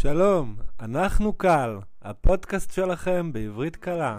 [0.00, 4.18] שלום, אנחנו קל, הפודקאסט שלכם בעברית קלה.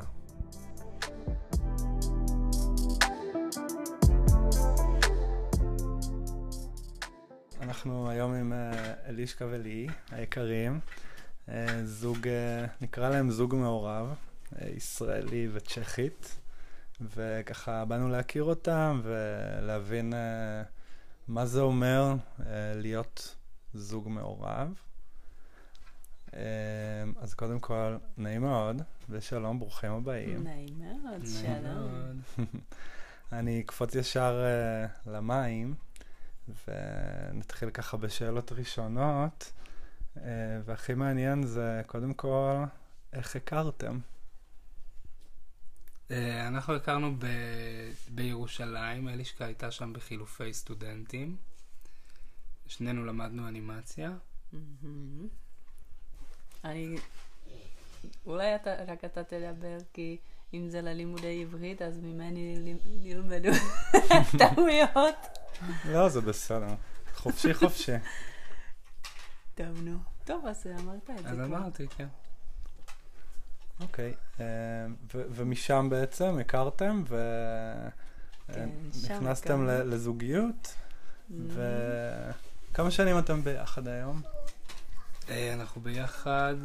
[7.62, 10.80] אנחנו היום עם אה, אלישקה ולי, היקרים,
[11.50, 14.14] אה, זוג, אה, נקרא להם זוג מעורב,
[14.62, 16.40] ישראלי וצ'כית,
[17.02, 20.14] וככה באנו להכיר אותם ולהבין
[21.28, 22.14] מה זה אומר
[22.76, 23.36] להיות
[23.74, 24.89] זוג מעורב.
[27.22, 30.44] אז קודם כל, נעים מאוד, ושלום, ברוכים הבאים.
[30.44, 32.22] נעים מאוד, שלום.
[33.32, 34.44] אני אקפוץ ישר
[35.06, 35.76] uh, למים,
[36.68, 39.52] ונתחיל ככה בשאלות ראשונות,
[40.16, 40.20] uh,
[40.66, 42.64] והכי מעניין זה, קודם כל,
[43.14, 44.00] איך הכרתם?
[46.08, 46.12] Uh,
[46.48, 47.26] אנחנו הכרנו ב...
[48.10, 51.38] בירושלים, אלישקה הייתה שם בחילופי סטודנטים.
[52.68, 54.12] שנינו למדנו אנימציה.
[54.54, 55.28] Mm-hmm.
[56.70, 56.96] אני...
[58.26, 60.18] אולי אתה, רק אתה תדבר, כי
[60.54, 63.50] אם זה ללימודי עברית, אז ממני נלמדו
[64.40, 65.16] טעויות.
[65.86, 66.68] לא, זה בסדר.
[67.16, 67.92] חופשי חופשי.
[69.56, 69.98] טוב, נו.
[70.26, 71.32] טוב, אז אמרת את זה כבר.
[71.32, 72.08] אז אמרתי, כן.
[73.82, 74.46] אוקיי, אה,
[75.14, 77.04] ומשם בעצם הכרתם
[78.50, 80.76] ונכנסתם כן, לזוגיות.
[81.32, 84.22] וכמה שנים אתם ביחד היום?
[85.30, 86.56] אה, אנחנו ביחד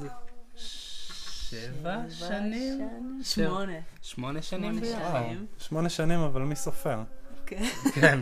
[0.57, 2.81] שבע שנים?
[3.23, 3.79] שמונה.
[4.03, 5.23] שמונה שנים ביחד.
[5.59, 7.03] שמונה שנים, אבל מי סופר?
[7.47, 7.65] כן.
[7.95, 8.21] כן.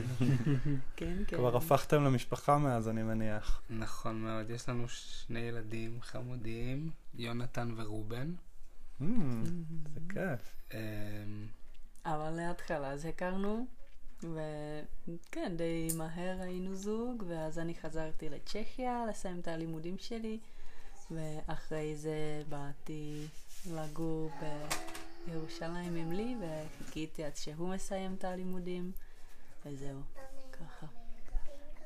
[0.96, 1.36] כן, כן.
[1.36, 3.62] כבר הפכתם למשפחה מאז, אני מניח.
[3.70, 4.50] נכון מאוד.
[4.50, 8.34] יש לנו שני ילדים חמודים, יונתן ורובן.
[9.00, 9.04] Mm,
[9.94, 10.54] זה כיף.
[10.74, 10.78] אמ,
[12.06, 13.66] אבל להתחלה אז הכרנו
[14.24, 20.38] וכן, די מהר היינו זוג, ואז אני חזרתי לצ'כיה לסיים את הלימודים שלי,
[21.10, 23.26] ואחרי זה באתי
[23.70, 24.30] לגור
[25.26, 28.92] בירושלים עם לי, וחיכיתי עד שהוא מסיים את הלימודים,
[29.66, 30.00] וזהו,
[30.52, 30.86] ככה.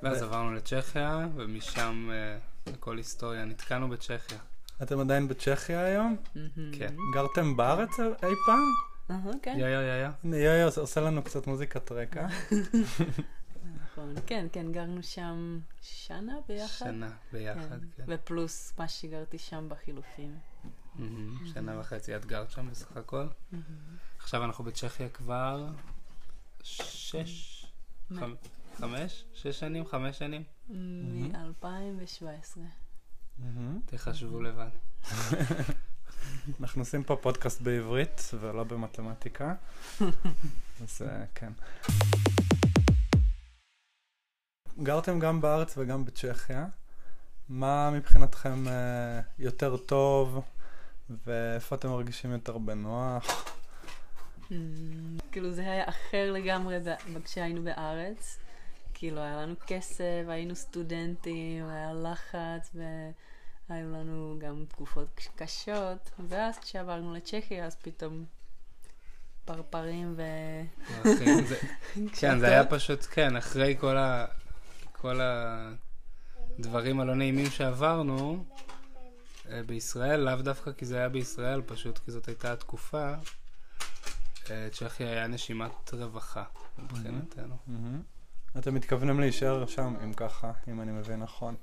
[0.03, 4.39] ואז עברנו לצ'כיה, ומשם uh, לכל היסטוריה נתקענו בצ'כיה.
[4.83, 6.16] אתם עדיין בצ'כיה היום?
[6.78, 6.94] כן.
[7.15, 8.96] גרתם בארץ אי פעם?
[9.43, 9.56] כן.
[9.59, 10.11] יו יו יו יו.
[10.25, 12.27] הנה יו יו עושה לנו קצת מוזיקת רקע.
[13.97, 16.87] נכון, כן, כן, גרנו שם שנה ביחד.
[16.87, 18.05] שנה ביחד, כן.
[18.06, 20.39] ופלוס מה שגרתי שם בחילופים.
[21.55, 23.27] שנה וחצי את גרת שם בסך הכל.
[24.19, 25.69] עכשיו אנחנו בצ'כיה כבר
[26.62, 27.66] שש,
[28.77, 29.25] חמש?
[29.34, 29.87] שש שנים?
[29.87, 30.43] חמש שנים?
[30.69, 32.59] מ-2017.
[33.87, 34.71] תחשבו לבד.
[36.61, 39.55] אנחנו עושים פה פודקאסט בעברית ולא במתמטיקה,
[40.83, 41.53] אז אה, כן.
[44.83, 46.67] גרתם גם בארץ וגם בצ'כיה.
[47.49, 50.41] מה מבחינתכם אה, יותר טוב,
[51.27, 53.45] ואיפה אתם מרגישים יותר בנוח?
[54.49, 54.53] Hmm,
[55.33, 56.78] כאילו זה היה אחר לגמרי
[57.25, 58.39] כשהיינו בארץ.
[58.95, 62.83] כאילו היה לנו כסף, היינו סטודנטים, היה לחץ, ו...
[63.69, 68.25] היו לנו גם תקופות קשות, ואז כשעברנו לצ'כיה, אז פתאום
[69.44, 70.22] פרפרים ו...
[72.12, 74.27] כן, זה היה פשוט, כן, אחרי כל, ה...
[74.93, 75.21] כל
[76.59, 78.44] הדברים הלא נעימים שעברנו
[79.50, 83.15] אה, בישראל, לאו דווקא כי זה היה בישראל, פשוט כי זאת הייתה התקופה,
[84.50, 86.44] אה, צ'כיה היה נשימת רווחה
[86.78, 87.56] מבחינתנו.
[88.59, 91.56] אתם מתכוונים להישאר שם, אם ככה, אם אני מבין נכון.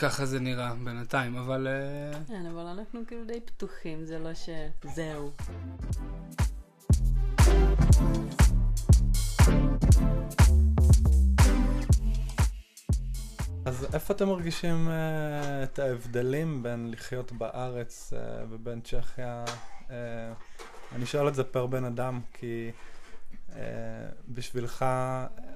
[0.00, 1.66] ככה זה נראה בינתיים, אבל...
[1.66, 5.30] אה, כן, אבל אנחנו כאילו די פתוחים, זה לא שזהו.
[13.64, 14.90] אז איפה אתם מרגישים uh,
[15.64, 18.16] את ההבדלים בין לחיות בארץ uh,
[18.50, 19.44] ובין צ'כיה?
[19.88, 19.90] Uh,
[20.94, 22.70] אני שואל את זה פר בן אדם, כי
[23.50, 23.54] uh,
[24.28, 24.84] בשבילך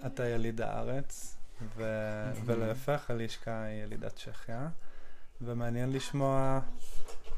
[0.06, 1.36] אתה יליד הארץ,
[1.76, 4.68] ו- ולהפך, אלישקה היא ילידת צ'כיה.
[5.40, 6.60] ומעניין לשמוע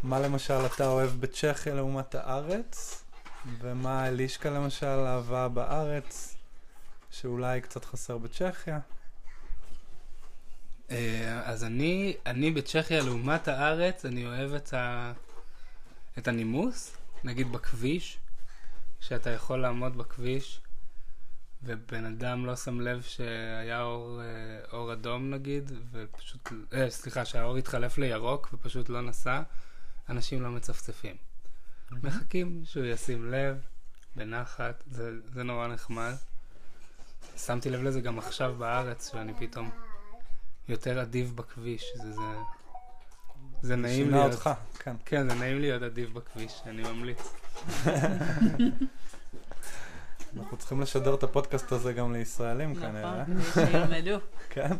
[0.02, 3.04] מה למשל אתה אוהב בצ'כיה לעומת הארץ,
[3.58, 6.36] ומה אלישקה למשל אהבה בארץ,
[7.10, 8.78] שאולי קצת חסר בצ'כיה.
[10.90, 15.12] אה, אז אני, אני בצ'כיה לעומת הארץ, אני אוהב את, ה,
[16.18, 18.18] את הנימוס, נגיד בכביש,
[19.00, 20.60] שאתה יכול לעמוד בכביש
[21.66, 24.26] ובן אדם לא שם לב שהיה אור, אה,
[24.72, 29.42] אור אדום נגיד, ופשוט, אה, סליחה, שהאור התחלף לירוק ופשוט לא נסע,
[30.08, 31.16] אנשים לא מצפצפים.
[31.16, 31.94] Mm-hmm.
[32.02, 33.56] מחכים שהוא ישים לב,
[34.16, 36.14] בנחת, זה, זה נורא נחמד.
[37.36, 39.70] שמתי לב לזה גם עכשיו בארץ, שאני פתאום
[40.68, 42.22] יותר אדיב בכביש, זה, זה
[43.62, 44.32] זה נעים שינה להיות...
[44.32, 44.96] אותך, כן.
[45.04, 47.22] כן, זה נעים להיות אדיב בכביש, אני ממליץ.
[50.36, 53.24] אנחנו צריכים לשדר את הפודקאסט הזה גם לישראלים כנראה.
[53.28, 54.16] נכון, שילמדו.
[54.54, 54.70] כן.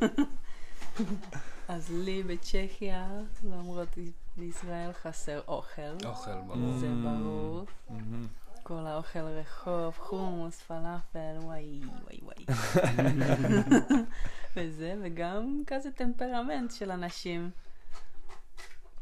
[1.69, 3.08] אז לי בצ'כיה,
[3.44, 3.88] למרות
[4.37, 5.82] בישראל חסר אוכל.
[6.05, 6.79] אוכל, ברור.
[6.79, 7.67] זה ברור.
[7.91, 8.26] מהמם.
[8.62, 12.47] כל האוכל רחוב, חומוס, פלאפל, וואי, וואי, וואי.
[14.56, 17.50] וזה, וגם כזה טמפרמנט של אנשים.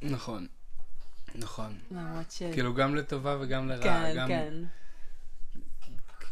[0.02, 0.46] נכון.
[1.34, 1.78] נכון.
[1.90, 2.42] למרות ש...
[2.42, 3.82] כאילו גם לטובה וגם לרעה.
[3.82, 4.54] כן, גם, כן.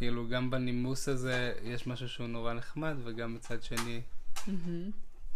[0.02, 4.02] כאילו גם בנימוס הזה יש משהו שהוא נורא נחמד, וגם מצד שני.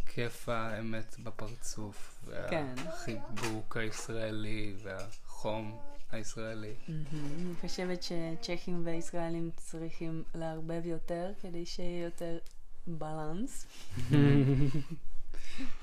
[0.06, 2.24] כיף האמת בפרצוף.
[2.50, 2.74] כן.
[2.84, 5.78] והחיבוק הישראלי והחום
[6.12, 6.74] הישראלי.
[6.88, 12.38] אני חושבת שצ'כים וישראלים צריכים לערבב יותר כדי שיהיה יותר
[12.86, 13.66] בלנס.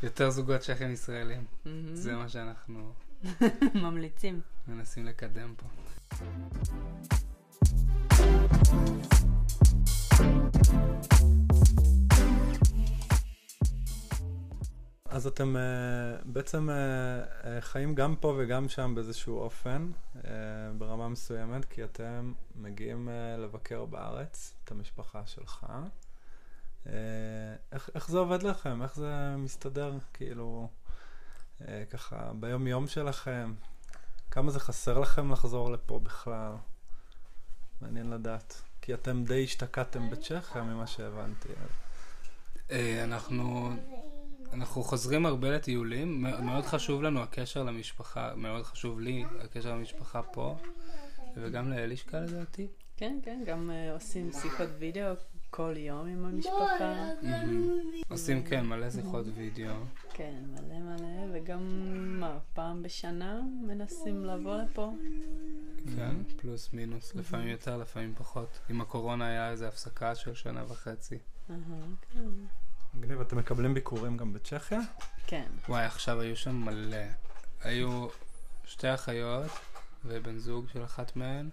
[0.04, 1.46] יותר זוגות צ'כים ישראלים.
[1.94, 2.94] זה מה שאנחנו
[3.84, 4.42] ממליצים.
[4.68, 5.68] מנסים לקדם פה.
[15.14, 16.74] אז אתם uh, בעצם uh,
[17.44, 20.20] uh, חיים גם פה וגם שם באיזשהו אופן, uh,
[20.78, 25.66] ברמה מסוימת, כי אתם מגיעים uh, לבקר בארץ את המשפחה שלך.
[26.84, 26.90] Uh,
[27.72, 28.82] איך, איך זה עובד לכם?
[28.82, 30.68] איך זה מסתדר, כאילו,
[31.60, 33.54] uh, ככה, ביום-יום שלכם?
[34.32, 36.54] כמה זה חסר לכם לחזור לפה בכלל?
[37.84, 38.62] מעניין לדעת.
[38.82, 41.50] כי אתם די השתקעתם בצ'כיה ממה שהבנתי.
[42.72, 43.70] אה, אנחנו,
[44.54, 50.56] אנחנו חוזרים הרבה לטיולים, מאוד חשוב לנו הקשר למשפחה, מאוד חשוב לי הקשר למשפחה פה,
[51.36, 52.68] וגם לאלישקה לדעתי.
[52.98, 55.14] כן, כן, גם אה, עושים שיחות וידאו
[55.50, 57.10] כל יום עם המשפחה.
[58.10, 59.74] עושים כן מלא שיחות וידאו.
[60.14, 61.62] כן, מלא מלא, וגם,
[62.20, 64.92] מה, פעם בשנה מנסים לבוא לפה?
[65.96, 68.60] כן, פלוס מינוס, לפעמים יותר, לפעמים פחות.
[68.70, 71.18] עם הקורונה היה איזו הפסקה של שנה וחצי.
[71.50, 71.58] אהה,
[72.14, 72.20] כן.
[72.94, 74.80] מגניב, אתם מקבלים ביקורים גם בצ'כיה?
[75.28, 75.48] כן.
[75.70, 76.98] וואי, עכשיו היו שם מלא.
[77.62, 78.08] היו
[78.66, 79.52] שתי אחיות
[80.06, 81.50] ובן זוג של אחת מהן.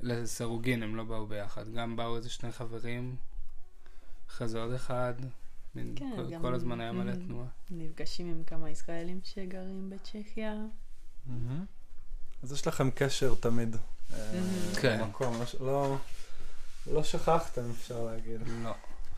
[0.00, 1.68] לסירוגין הם לא באו ביחד.
[1.72, 3.16] גם באו איזה שני חברים,
[4.28, 5.14] אחרי זה עוד אחד.
[5.74, 7.12] מין כן, כל, גם- כל הזמן היה מלא.
[7.12, 7.46] תנועה.
[7.70, 10.54] נפגשים עם כמה ישראלים שגרים בצ'כיה.
[11.26, 11.64] מהמם.
[12.44, 13.76] אז יש לכם קשר תמיד.
[14.12, 14.74] אה, מהמם.
[14.80, 15.00] כן.
[15.00, 15.96] במקום, לא לא,
[16.86, 18.40] לא שכחתם, אפשר להגיד.
[18.62, 18.74] לא.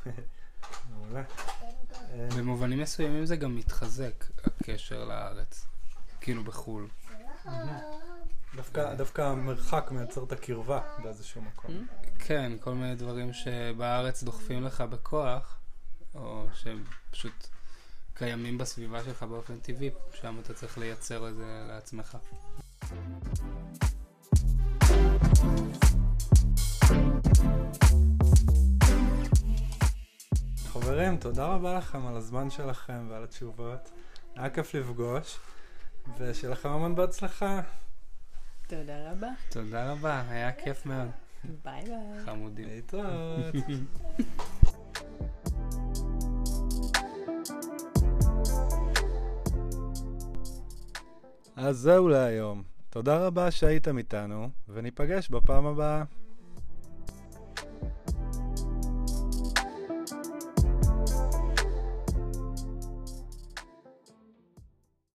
[0.90, 1.22] מעולה.
[1.92, 5.66] אה, במובנים מסוימים זה גם מתחזק, הקשר לארץ.
[6.20, 6.88] כאילו בחו"ל.
[8.56, 11.70] דווקא, דווקא המרחק מייצר את הקרבה באיזשהו מקום.
[11.70, 12.06] Mm.
[12.18, 15.56] כן, כל מיני דברים שבארץ דוחפים לך בכוח,
[16.14, 17.46] או שפשוט
[18.14, 19.90] קיימים בסביבה שלך באופן טבעי,
[20.20, 22.16] שם אתה צריך לייצר את זה לעצמך.
[30.66, 33.90] חברים, תודה רבה לכם על הזמן שלכם ועל התשובות.
[34.36, 35.38] היה כיף לפגוש,
[36.18, 37.60] ושיהיה לכם המון בהצלחה.
[38.68, 39.28] תודה רבה.
[39.50, 41.08] תודה רבה, היה כיף מאוד.
[41.64, 42.24] ביי ביי.
[42.24, 42.68] חמודים.
[42.68, 43.54] להתראות.
[51.56, 52.75] אז זהו להיום.
[52.90, 56.04] תודה רבה שהייתם איתנו, וניפגש בפעם הבאה.